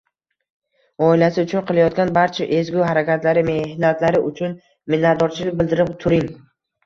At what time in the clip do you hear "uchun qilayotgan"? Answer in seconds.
1.47-2.13